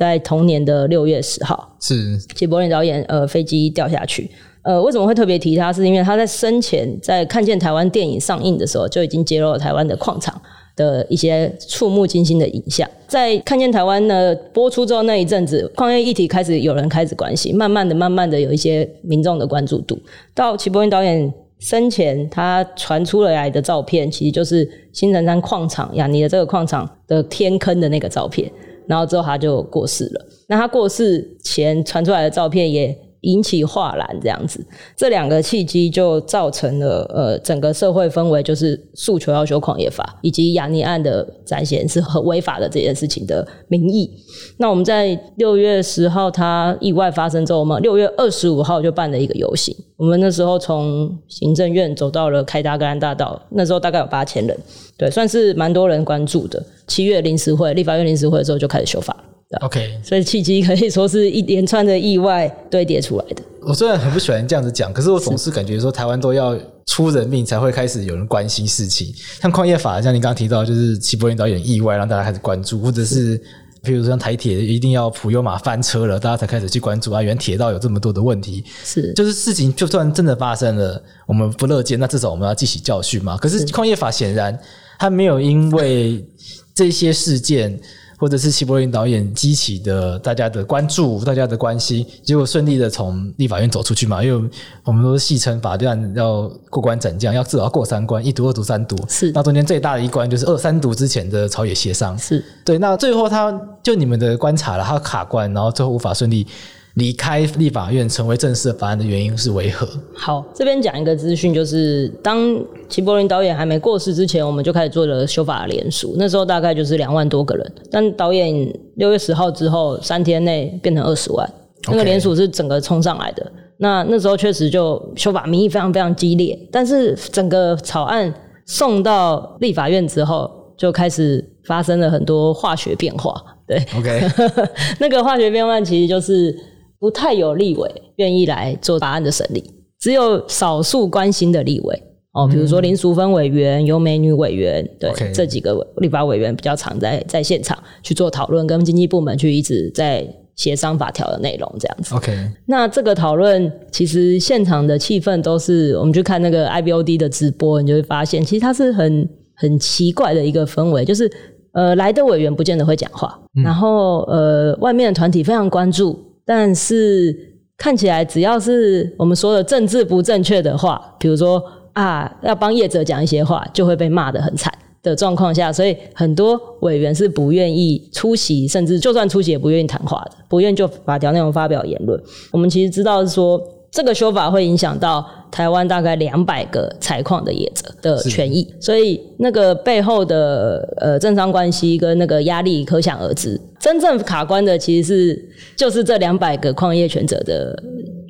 [0.00, 4.30] 在同年的六月十号，是齐柏林导演呃飞机掉下去。
[4.62, 5.70] 呃，为什么会特别提他？
[5.70, 10.40] 是因为他在生前在看见台湾电影上映的时候，就已经揭露了台湾的矿场
[10.74, 12.88] 的一些触目惊心的影像。
[13.06, 19.98] 在看见台湾呢播出之后那一阵子，矿业议题开始有人开始关心，慢慢的、慢慢的有一些民众的关注度。
[20.34, 28.50] 到齐柏林导演生前，他传出了来的照片，其实就是新城山矿场雅尼的这个矿场的天坑的那个照片。
[28.90, 30.26] 然后之后他就过世了。
[30.48, 33.09] 那他过世前传出来的照片也。
[33.22, 34.64] 引起哗然这样子，
[34.96, 44.10] 这两个契机就造成了呃整个社会氛围就是诉求要修矿业法，以及雅尼案的展现是很违法的这件事情的民意。
[44.56, 49.74] 那我们在六月十号他意外发生之后，我们六月二十五号就办了一个游行。
[49.96, 54.58] 我们那时候从行政院走到了凯达格兰大道，那时候大概有八千人，
[54.96, 56.62] 对，算是蛮多人关注的。
[56.86, 59.14] 七月临时会，立法院临时会的时候就开始修法。
[59.62, 63.42] OK，所以契机可以说是一连串的意外堆叠出来的。
[63.62, 69.12] 我虽然很不喜欢这样子讲，可是我总是感觉说台湾都要出人命才会开始有人关心事情。
[69.42, 73.36] 像矿业法，像你刚刚提到，就是齐柏林导演意外让大家开始关注，或者是
[73.82, 78.62] 比如说像台铁一定要普悠玛翻车了，大家才开始去关注啊，原来铁道有这么多的问题。
[78.84, 83.36] 是，就是事情就算真的发生了，我们不乐见，那至少我们要记起教训嘛。
[83.36, 84.56] 可是矿业法显然
[84.96, 86.24] 它没有因为
[86.72, 87.80] 这些事件。
[88.20, 94.22] 或者是齐柏林导演激起的大家的关注、大家的关心，结果顺利的从立法院走出去嘛？
[94.22, 94.50] 因为
[94.84, 98.94] 我们都戏称法院要过关斩将，要至少要过三关，一读、二读、三读。
[99.08, 102.16] 是，那中间最大的一关就是二三读之前的朝野协商。
[102.18, 103.50] 是对，那最后他
[103.82, 106.46] 就你们的观察了，他卡关，然后最后无法顺利
[106.94, 109.88] 离开立法院，成为正式的法案的原因是为何？
[110.14, 117.72] 好，这边讲一个资讯，就是当齐柏林导演还没过世之前，我们就开始做了修法的联署，那时候大概就是两万多个人。
[117.90, 118.52] 但导演
[118.96, 121.48] 六月十号之后三天内变成二十万.
[121.88, 123.52] 那个联署是整个冲上来的。
[123.78, 128.32] 那那时候确实就修法民意非常非常激烈，但是整个草案
[128.66, 133.34] 送到立法院之后，就开始发生了很多化学变化。
[133.66, 134.20] 对，OK，
[135.00, 136.54] 那个化学变化其实就是
[137.00, 139.64] 不太有立委愿意来做法案的审理。
[139.98, 145.34] 只有少数关心的立委哦，比如说林淑芬委员、尤美女委员，对 Okay.
[145.34, 152.14] 这几个立法委员比较常在在现场去做讨论，跟经济部门去一直在协商法条的内容这样子。
[152.14, 152.32] OK，
[152.66, 161.30] 那这个讨论其实现场的气氛都是，我们去看那个 IBOD 的直播，你就会发现，其实它是很很奇怪的一个氛围，就是
[161.72, 166.18] 呃来的委员不见得会讲话，嗯、然后呃外面的团体非常关注，
[166.50, 167.46] 但是。
[167.82, 174.70] 看起来只要是我们说的政治不正确的话，比如说啊，要帮业者讲一些话，就会被骂得很惨
[175.02, 182.22] 的状况下，所以很多委员是不愿意出席，甚至就算出席也不愿意谈话的，不愿意就法条内容发表言论。
[182.52, 183.58] 我们其实知道是说，
[183.90, 193.60] 这个修法会影响到台湾大概两百个采矿的业者的权益，所以那个背后的呃政商关系跟那个压力可想而知。
[193.80, 197.76] 真正卡关的其实是就是这两百个矿业权者的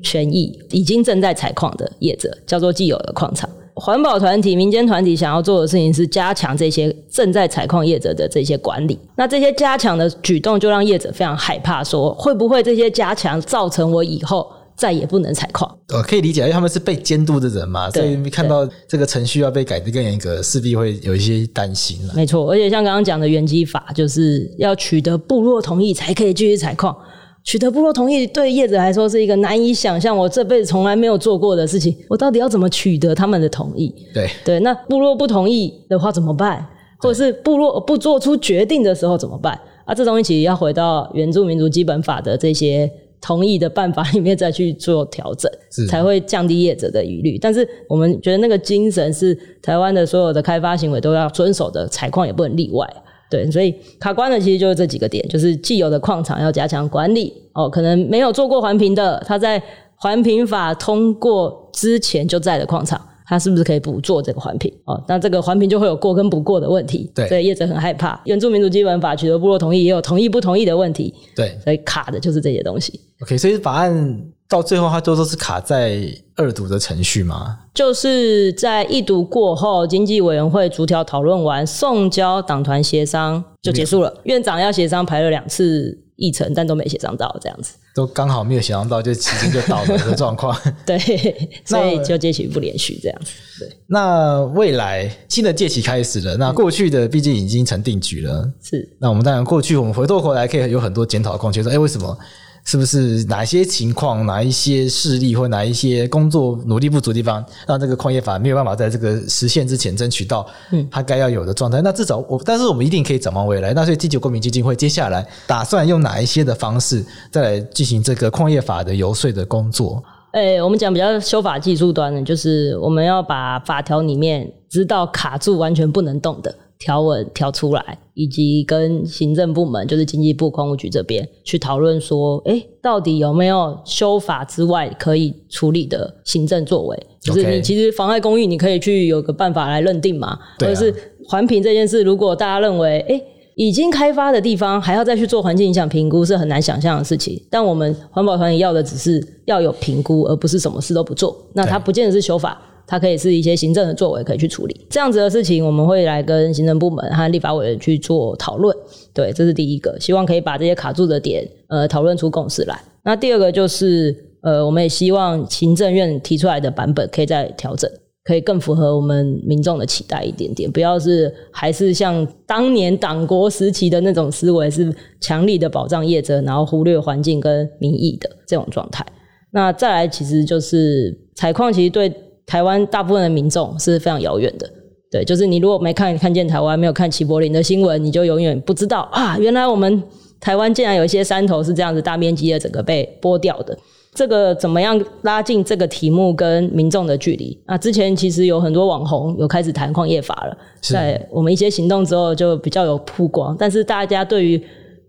[0.01, 3.47] 权益，已经正在采矿的业者，叫做既有的矿场。
[3.75, 8.97] 环保团体、民间团体想要做的事情是加强这些正在采矿业者的这些管理。
[9.15, 14.51] 那这些加强的举动，就让业者非常害怕，说会不会这些加强造成我以后。
[14.75, 21.99] 再也不能采矿，呃，可以理解，因为他们是被监督的人嘛，所以看到这个程序要被改得更严格，势必会有一些担心。
[22.15, 26.95] 没错，而且像刚刚讲的原基法，就是要取得部落同意才可以继续采矿。
[27.43, 31.95] 取得部落同意对业者来说是一个难以想象，我这辈子从来没有做过的事情。
[32.07, 33.93] 我到底要怎么取得他们的同意？
[34.13, 36.65] 对对，那部落不同意的话怎么办？
[36.99, 39.59] 或者是部落不做出决定的时候怎么办？
[39.85, 42.89] 啊，这东西其实要回到原住民族基本法的这些。
[43.21, 47.37] 同意的办法里面再去做调整，是才会降低业者的疑虑。
[47.37, 52.87] 但是我们觉得那个精神是台湾的所有的开发行为都要遵守的，采矿也不能例外。
[53.29, 59.61] 对，所以卡关的其实就是这几个点，就是既有的矿场要加强管理哦，可能没有做过环评的，他在
[59.95, 62.99] 环评法通过之前就在的矿场。
[63.31, 64.69] 他是不是可以补做这个环评？
[64.83, 67.09] 哦，那这个环评就会有过跟不过的问题。
[67.15, 68.19] 对，所以业者很害怕。
[68.25, 71.13] 原住民族基本法取得部落同意，也有同意不同意的问题。
[71.33, 72.99] 对，所以卡的就是这些东西。
[73.21, 75.97] OK，所以法案到最后，它都都是卡在
[76.35, 77.57] 二读的程序吗？
[77.73, 84.13] 就是在一读过后，经济委员会逐条讨论完，送交党团协商就结束了。
[84.25, 87.73] 院长要协商排了两次议程，但都没协商到，这样子。
[87.93, 90.55] 都刚好没有想象到，就期间就倒了的 状况。
[90.85, 90.97] 对，
[91.65, 93.31] 所以就借期不连续这样子。
[93.59, 98.49] 对，那未来新的借期开始了，那过去的毕竟已经成定局了。
[98.63, 102.17] 是，那我们当然过去我们回头回来可以有很多检讨的空间，说，哎，为什么？
[102.63, 110.45] 是不是哪一些情况、哪一些势力或哪一些工作努力不足的地方，让这个矿业法没有办法在这个实现之前争取到
[110.89, 111.81] 它该要有的状态？
[111.81, 113.73] 嗯、那至少我，但是我们一定可以展望未来。
[113.73, 120.01] 那所以，第九公民基金会接下来打算用哪一些的方式，再来进行这个矿业法的游说的工作？
[120.33, 126.55] 诶、欸，我们讲比较修法技术端的，就是我们要把法条里面知道卡住、完全不能动的。
[126.81, 137.07] 条文调出来，以及跟行政部门，就是经济部公务局这边去讨论说，诶，到底有没有修法之外可以处理的行政作为？
[137.21, 140.35] 就是你其实妨碍公益，你可以去有个办法来认定嘛。
[140.59, 140.91] 或者是
[141.27, 147.39] 环评这件事，如果大家认为，诶，已经开发的地方还要再去做环境影响评估，是很难想象的事情。
[147.51, 151.37] 但我们环保团体要的只是要有评估，而不是什么事都不做。
[151.53, 152.59] 那它不见得是修法。
[152.91, 155.65] 它可以是一些行政的作为，可以去处理这样子的事情。
[155.65, 158.75] 我们会来跟行政部门和立法委员去做讨论。
[159.13, 162.77] 对，这是第一个，希望可以把这些卡住的点，呃，讨论出共识来。
[163.05, 167.89] 那第二个就是，呃，我们也希望行政院提出来的版本可以再调整，
[168.25, 179.05] 可以更符合我们民众的期待一点点，不要是还是像当年党国时期的那种思维，是强力的保障业者，然后忽略环境跟民意的这种状态。
[179.53, 182.13] 那再来，其实就是采矿，其实对。
[182.51, 184.69] 台湾大部分的民众是非常遥远的，
[185.09, 190.03] 对，就是你如果没看看见台湾，没有看齐柏林的新闻，你就永远不知道啊，原来我们
[190.37, 193.77] 台湾竟然有一些山头是这样子大面积的整个被剥掉的。
[194.13, 197.57] 这个怎么样拉近这个题目跟民众的距离？
[197.67, 204.61] 啊，之前其实有很多网红有开始谈矿业法了，在我们一些行动之后就比较有曝光，但是大家对于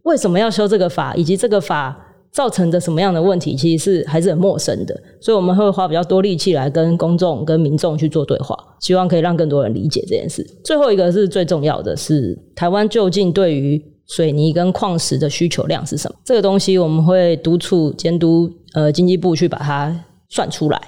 [0.04, 2.08] 为什么要修这个法，以及这个法。
[2.32, 10.42] 造成的什么样的问题，其实是还是很陌生的，所以我们会花比较多力气来跟公众、跟民众去做对话，希望可以让更多人理解这件事。
[10.64, 16.16] 最后一个是最重要的是，台湾究竟对于水泥跟矿石的需求量是什么？
[16.24, 19.94] 这个东西我们会督促监督呃经济部去把它
[20.30, 20.80] 算出来。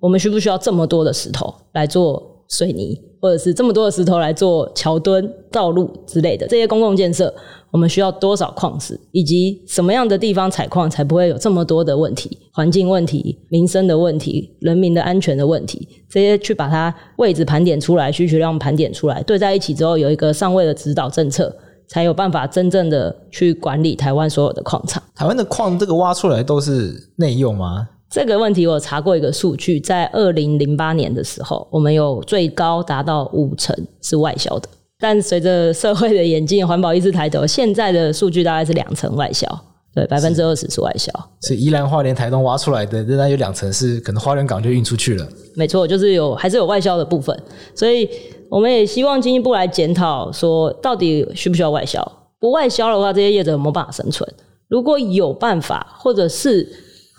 [0.00, 7.32] 我们需不需要这么多的石头来做水泥，或者是这么多的石头来做桥墩、道路之类的这些公共建设？
[7.72, 12.36] 我们需要多少矿石，以及什么样的地方采矿才不会有这么多的问题？
[12.52, 21.54] 环境问题、民生的问题、人民的安全的问题，这些去把它位置盘点出来，需求量盘点出来，对在一起之后，有一个上位的指导政策，
[21.86, 25.00] 才有办法真正的去管理台湾所有的矿场。
[25.14, 27.86] 台湾的矿这个挖出来都是内用吗？
[28.10, 34.68] 这个问题我查过一个数据，在二零零八年的时候，我们有最高达到五成是外销的。
[34.98, 39.46] 但随着社会的演进，环保意识抬头，现在的数据大概是两成外销，
[39.94, 41.12] 对，百分之二十是外销。
[41.40, 45.26] 所以宜兰花莲台东挖出来的，仍然有两成是可能花莲港就运出去了。
[45.54, 47.40] 没错，就是有还是有外销的部分，
[47.76, 48.10] 所以
[48.48, 52.04] 我们也希望进一步来检讨，说到底需不需要外销？
[52.40, 54.28] 不外销的话，这些业者有没有办法生存？
[54.66, 56.68] 如果有办法，或者是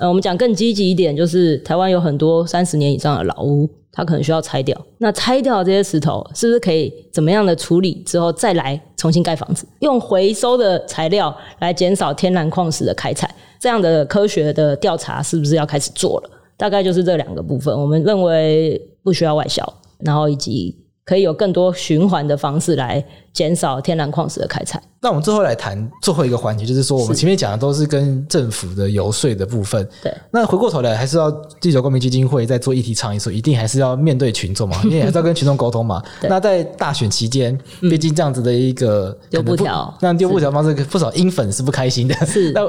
[0.02, 3.70] 呃，我们讲更积极一点，就是台湾有很多三十年以上的老屋。
[3.93, 9.68] 它可能需要拆掉，那拆掉这些石头是不是可以怎么样的处理之后再来重新盖房子？
[9.82, 13.30] 用回收的材料来减少天然矿石的开采，
[13.60, 16.30] 这样的科学的调查是不是要开始做了？
[16.56, 19.62] 大概就是这两个部分，我们认为不需要外销，
[19.99, 20.74] 然后以及。
[21.06, 24.82] 可以有更多循环的方式来减少天然矿石的开采。
[25.04, 29.88] 那我们最后来谈最后一个环节，就是说我们前面讲的都是跟政府的游说的部分。
[30.04, 30.16] 对。
[30.30, 36.04] 那回过头来，还是要地球公民基金会在做议题倡议的时候，一定还是要面对群众嘛， 因为还是要跟群众沟通嘛。
[36.22, 42.14] 那在大选期间，毕竟这样子的一个丢布条，那丢布条方式，不少英粉是不开心的。
[42.24, 42.52] 是。
[42.54, 42.62] 那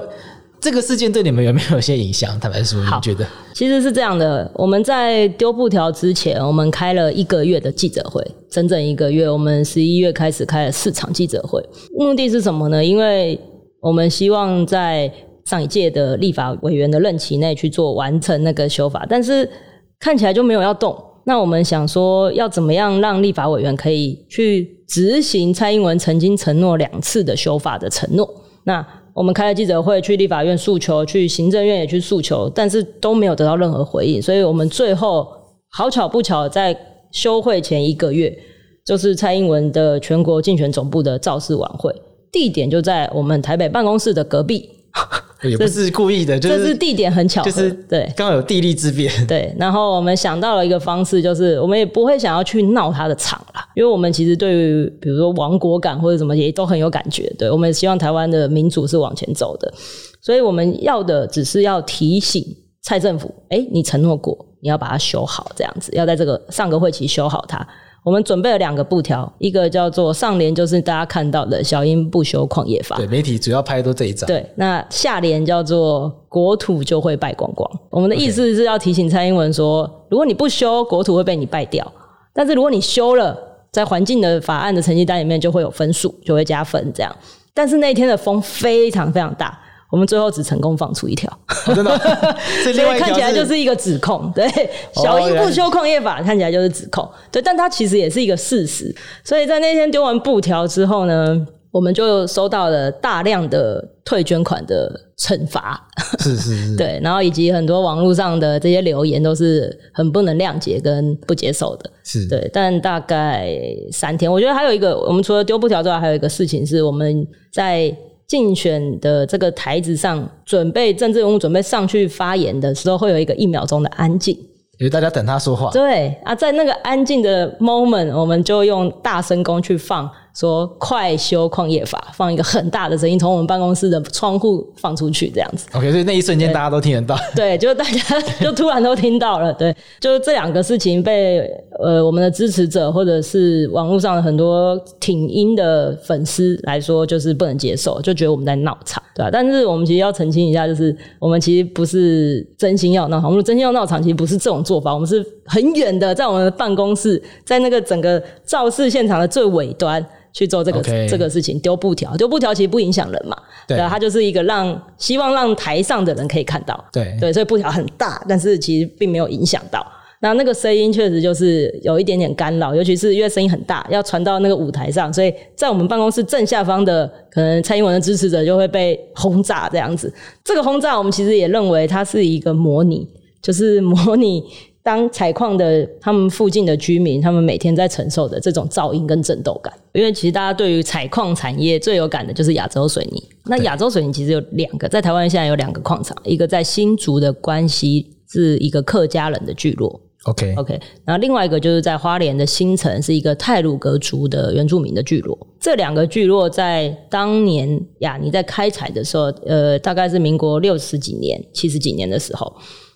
[0.63, 2.39] 这个事件对你们有没有一些影响？
[2.39, 3.27] 坦白说，你觉得？
[3.53, 9.29] 其实是这样的，我们在丢布条之前，我们开了一个月的记者会，整整一个月。
[9.29, 11.61] 我们十一月开始开了四场记者会，
[11.99, 12.85] 目的是什么呢？
[12.85, 13.37] 因为
[13.81, 15.13] 我们希望在
[15.47, 19.51] 上一届的立法委员的任期内去做完成那个修法，但是
[19.99, 20.97] 看起来就没有要动。
[21.25, 28.33] 那我们想说，要怎么样让立法委员可以去执行蔡英文曾经承诺两次的修法的承诺？
[28.63, 34.21] 那我们开了记者会，去立法院诉求，去行政院也去诉求，但是都没有得到任何回应。
[34.21, 35.29] 所以我们最后
[35.71, 36.77] 好巧不巧，在
[37.11, 38.37] 休会前一个月，
[38.85, 41.95] 就是蔡英文的全国竞选总部的造势晚会，
[42.31, 44.69] 地点就在我们台北办公室的隔壁。
[45.43, 49.11] 也不是故意的， 就是这是地点很巧，就是对，刚好有地利之便。
[49.27, 57.33] 对，然后我们想到了一个方式，就是我们也不会想要去闹他的场啦，因为我们其实对于比如说亡国感或者什么也都很有感觉。
[57.39, 59.73] 对，我们希望台湾的民主是往前走的，
[60.21, 62.45] 所以我们要的只是要提醒
[62.83, 67.67] 蔡政府，哎，你承诺过，你要把它修好，这样子，要在这个上个会期修好它。
[68.05, 72.97] 我们准备了两个布条，一个叫做上联，就是大家看到的“小英不修矿业法”。
[72.99, 74.27] 对，媒体主要拍的都这一张。
[74.27, 77.71] 对，那下联叫做“国土就会败光光”。
[77.91, 81.87] 我们的意思是要提醒蔡英文说，如果你不修，国土会被你败掉；
[82.35, 83.39] 但是如果你修了，
[83.73, 87.15] 在环境的法案的成绩单里面就会有分数，就会加分这样。
[87.53, 89.59] 但是那天的风非常非常大。
[89.91, 91.31] 我们最后只成功放出一条，
[91.67, 91.99] 哦，真的，
[92.65, 94.33] 所以看起来就是一个指控。
[94.35, 94.49] 对，
[94.95, 97.07] 小英不修矿业法，看起来就是指控。
[97.31, 98.95] 对，但它其实也是一个事实。
[99.23, 105.85] 所以在那天丢完布条之后呢，我们就收到了大量的退捐款的惩罚。
[106.21, 111.91] 是是是，对，然后以及很多网络上的这些留言都是很不能谅解跟不接受的。
[112.05, 113.51] 是对，但大概
[113.91, 117.93] 三天，我觉得还有一个，我们除了丢布条之外，还有一个事情是我们在。
[118.29, 124.35] 竞选的这个台子上，准备政治人物准备上去发言的时候，会有一个一秒钟的安静，
[124.79, 125.71] 因为大家等他说话。
[125.71, 130.11] 对啊，在那个安静的 moment，我们就用大声公去放。
[130.35, 135.67] 说快修矿业法，放一个很大的声音从我们办公室的窗户放出去，这样子。
[135.75, 137.17] OK，所以那一瞬间大家都听得到。
[137.37, 139.53] 对，就大家就突然都听到了。
[139.53, 141.41] 对，就这两个事情被
[141.83, 149.31] 呃我们的支持者或者是网络上的很多挺音的粉丝来说，就是不能接受，就觉得我们在闹场，对吧？
[149.31, 160.03] 但是我们其实要澄清一下，就是我们其实不是真心要闹场，我们真心要闹场其实不是这种做法，我们是很远的，在我们的办公室，在那个整个肇事现场的最尾端。
[160.33, 169.87] 去做这个.这个事情，丢布条，丢布条其实不影响人嘛，对啊，它就是一个让希望让台上的人可以看到，对对，所以布条很大，但是其实并没有影响到。
[170.21, 180.13] 那那个声音确实就是有一点点干扰，尤其是因为声音很大，要传到那个舞台上，所以在我们办公室正下方的可能蔡英文的支持者就会被轰炸这样子。
[180.45, 183.09] 这个轰炸我们其实也认为它是一个模拟，
[183.41, 184.43] 就是模拟。
[184.85, 193.23] 当采矿的他们附近的居民，他们每天在承受的这种噪音跟震动感，因为其实大家对于采矿产业最有感的就是亚洲水泥。
[193.45, 205.39] 那亚洲水泥其实有两个，在台湾现在有两个矿场，一个在新竹的关西是一个客家人的聚落，OK OK，然后另外一个就是在花莲的新城是一个泰鲁格族的原住民的聚落。
[205.61, 212.53] 这两个聚落在当年亚尼在开采的时候，呃，大概是民国六十几年、七十几年的时候。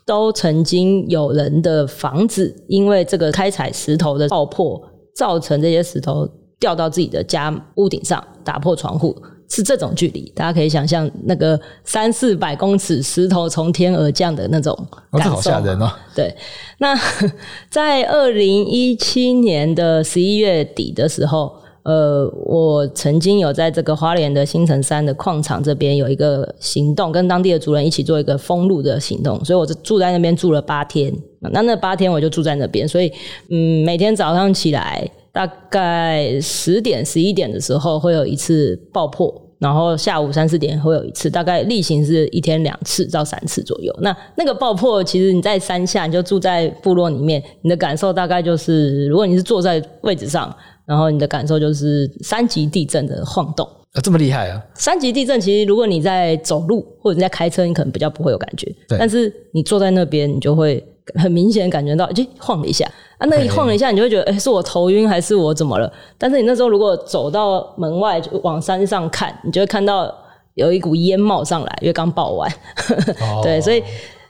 [0.06, 4.80] 都曾经有人的房子，因为这个开采石头的爆破，
[5.14, 6.26] 造成这些石头
[6.60, 9.14] 掉到自己的家屋顶上，打破窗户，
[9.50, 10.32] 是这种距离。
[10.34, 14.74] 大家可以想象那个三四百公尺石头从天而降的那种
[15.10, 15.30] 感受。
[15.30, 15.90] 哦，好吓人哦。
[16.14, 16.32] 对，
[16.78, 16.96] 那
[17.68, 21.52] 在二零一七年的十一月底的时候。
[21.86, 31.14] 呃，我曾经有在这个花莲的新城山的矿场这边有一个行动，跟当地的族人一起做一个封路的行动，所以我就住在那边住了八天。
[31.38, 33.12] 那那八天我就住在那边，所以
[33.50, 43.96] 嗯，每天早上起来大概十点十一点的时候会有一次爆破，然后下午三四点会有一次，大概例行是一天两次到三次左右。
[44.00, 50.52] 那那个爆破其实你在山下，你就住在部落里面，你的感受大概就是，如果你是坐在位置上。
[50.86, 54.62] 然后你的感受就是三级地震的晃动啊，这么厉害啊！
[54.74, 58.72] 三级地震其实如果你在走路或者你在开车，你可能比较不会有感觉。
[58.88, 58.96] 对。
[58.98, 60.84] 但是你坐在那边，你就会
[61.14, 62.86] 很明显感觉到，就晃了一下
[63.18, 63.26] 啊。
[63.26, 65.92] 那一晃了一下，你就会觉得，哎，是我头晕还是我怎么了？
[66.16, 70.14] 但是你那时候如果走到门外，就往山上看，你就会看到
[70.54, 72.50] 有一股烟冒上来，因为刚爆完。
[73.20, 73.82] 哦、对，所以。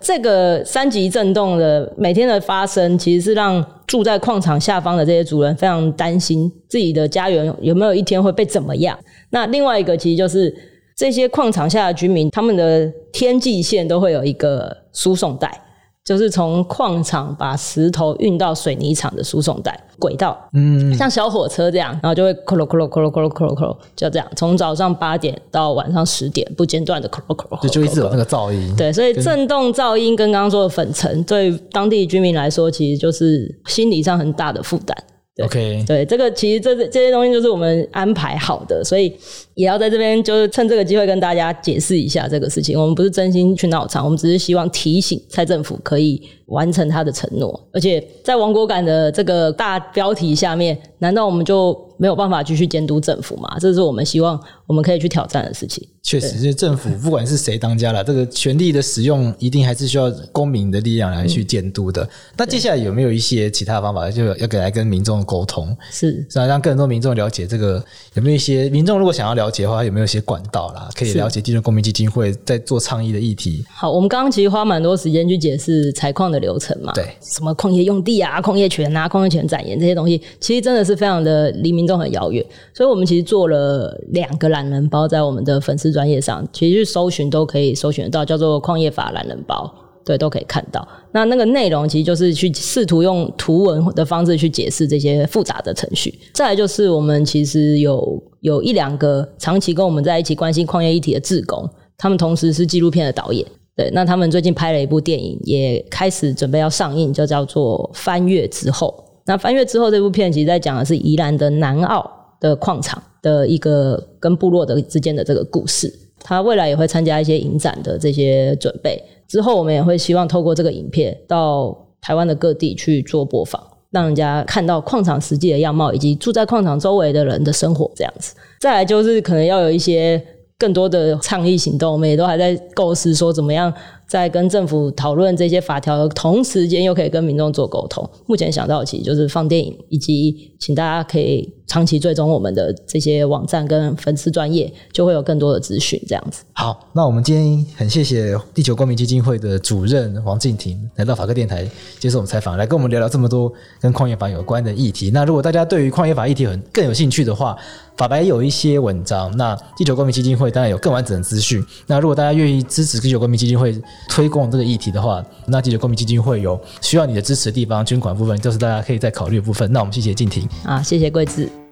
[0.07, 8.97] 这个三级震动的每天的发生，其实是让住在矿场下方的这些主人非常担心自己的家园有没有一天会被怎么样。
[9.31, 10.55] 那另外一个，其实就是
[10.97, 15.61] 这些矿场下的居民，他们的天际线都会有一个输送带。
[16.07, 28.73] 就是从矿场把石头运到水泥厂的输送带轨道，嗯，像小火车这样，然后就会咯咯咯咯咯咯咯咯咯，就这样从早上八点到晚上十点不间断的咯咯咯咯，就一直有那个噪音。
[28.77, 34.97] 对，所以震动噪音跟刚刚说的粉尘，对当地居民来说，其实就是心理上很大的负担。
[35.37, 39.15] 对 OK，对，这个其实这这些东西就是我们安排好的，所以
[39.53, 42.81] 也要在这边就是趁这个机会跟大家解释一下这个事情。
[42.81, 53.59] 我们不是真心去闹场，我们只是希望提醒蔡政府可以完成他的承诺，而且在亡国感的这个大标题下面，难道我们就没有办法继续监督政府嘛？
[53.59, 55.87] 这是我们希望我们可以去挑战的事情。
[56.03, 62.09] 确实，是政府不管是谁当家了，这个权力的使用一定还是需要公民的力量来去监督的。
[62.37, 67.85] 那、嗯、接下来有没有一些其他的方法，就要给来跟民众沟通，是，是让更多民众了解这个？
[68.15, 73.65] 有没有一些民众如果想要了解的话，有没有一些管道啦，可以了解地球公民基金会在做倡议的议题？
[73.69, 86.77] 好，我们刚刚其实花蛮多时间去解释采矿的流程嘛，对，什么矿业用地啊、矿业权啊、矿业权展延这些东西，其实真的是非常的离民众很遥远，所以我们其实做了两个懒人包在我们的粉丝专业上，其实。
[86.77, 89.73] 去搜寻都可以搜寻得到，叫做矿业法懒人包，
[90.05, 90.87] 对，都可以看到。
[91.11, 96.15] 那那个内容其实就是去试图用图文的方式去解释这些复杂的程序。
[96.35, 101.67] 再来就是我们其实有有一两个长期跟我们在一起关心矿业议题的志工，
[101.97, 103.47] 他们同时是纪录片的导演。
[103.75, 108.95] 对，那他们最近拍了一部电影，也开始准备要上映，就叫做《翻越之后》。
[109.27, 112.09] 那《翻阅之后》这部片其实在讲的是宜兰的南澳
[112.41, 115.93] 的矿场的一个跟部落的之间的这个故事。
[116.21, 123.61] 他未来也会参加一些影展的这些准备，之后我们也会希望透过这个影片到台湾的各地去做播放，
[123.91, 128.35] 让人家看到矿场实际的样貌，以及住在矿场周围的人的生活这样子。
[128.61, 130.21] 再来就是可能要有一些
[130.59, 133.73] 更多的倡议行动，我们也都还在构思说怎么样。
[134.07, 138.09] 在跟政府讨论这些法条的同时间，又可以跟民众做沟通。
[138.27, 146.01] 目前想到其实就是放电影，以及请大家可以长期追踪我们的这些网站跟粉丝专业，就会有更多的资讯。
[146.07, 146.45] 这样子。
[146.53, 155.11] 好，那我们今天很谢谢地球公民基金会的主任黄静婷来到法客电台接受我们采访，来跟我们聊聊这么多跟矿业法有关的议题。
[155.11, 157.57] 那如果大家对于矿业法议题很更有兴趣的话，
[157.97, 161.65] 法白有一些文章，那地球公民基金会当然有更完整的资讯。
[161.87, 163.75] 那如果大家愿意支持地球公民基金会，
[164.09, 169.71] 推广这个议题的话，那地球公民基金会有需要你的支持的地方，捐款部分都是大家可以再考虑的部分。
[169.73, 171.66] 那我们谢谢静婷，啊，谢谢贵志。